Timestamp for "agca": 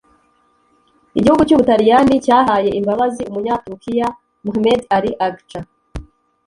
5.27-5.59